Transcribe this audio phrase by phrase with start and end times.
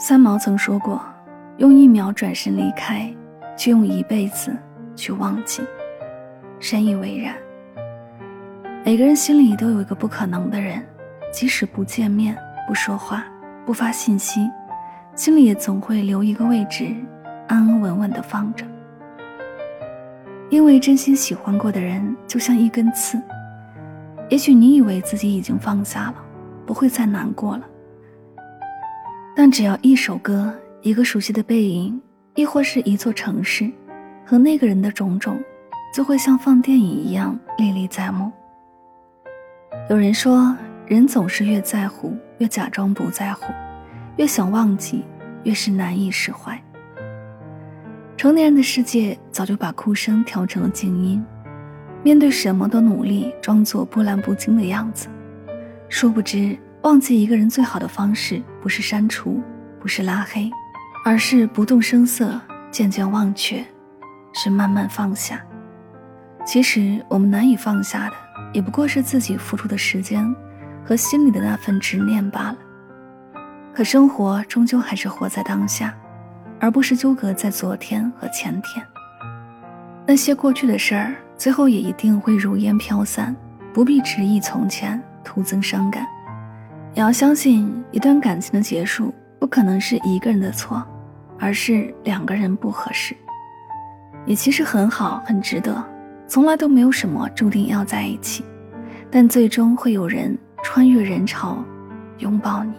[0.00, 1.02] 三毛曾说过
[1.58, 3.12] ：“用一秒转身离开，
[3.56, 4.56] 却用一辈子
[4.94, 5.60] 去忘记。”
[6.60, 7.34] 深以为然。
[8.84, 10.80] 每个人心里都有一个不可能的人，
[11.32, 12.38] 即使不见面、
[12.68, 13.24] 不说话、
[13.66, 14.48] 不发信息，
[15.16, 16.94] 心里也总会留一个位置，
[17.48, 18.64] 安安稳稳的放着。
[20.48, 23.20] 因为真心喜欢过的人，就像一根刺。
[24.28, 26.14] 也许你以为自己已经放下了，
[26.64, 27.64] 不会再难过了。
[29.40, 32.02] 但只要一首歌、一个熟悉的背影，
[32.34, 33.70] 亦或是一座城市，
[34.26, 35.40] 和那个人的种种，
[35.94, 38.32] 就会像放电影一样历历在目。
[39.88, 40.56] 有人说，
[40.88, 43.46] 人总是越在乎，越假装不在乎；
[44.16, 45.04] 越想忘记，
[45.44, 46.60] 越是难以释怀。
[48.16, 51.24] 成年人的世界早就把哭声调成了静音，
[52.02, 55.06] 面对什么都努力装作波澜不惊的样子，
[55.88, 56.58] 殊不知。
[56.82, 59.42] 忘记一个人最好的方式，不是删除，
[59.80, 60.50] 不是拉黑，
[61.04, 63.64] 而是不动声色，渐渐忘却，
[64.32, 65.44] 是慢慢放下。
[66.46, 68.14] 其实我们难以放下的，
[68.52, 70.34] 也不过是自己付出的时间
[70.84, 72.56] 和心里的那份执念罢了。
[73.74, 75.94] 可生活终究还是活在当下，
[76.60, 78.84] 而不是纠葛在昨天和前天。
[80.06, 83.36] 那些过去的事儿，最后也一定会如烟飘散，
[83.74, 86.06] 不必执意从前，徒增伤感。
[86.94, 90.84] 你要相信，一段感情的结束不可能是一个人的错，
[91.38, 93.14] 而是两个人不合适。
[94.24, 95.84] 你其实很好，很值得。
[96.26, 98.44] 从来都没有什么注定要在一起，
[99.10, 101.64] 但最终会有人穿越人潮，
[102.18, 102.72] 拥抱你。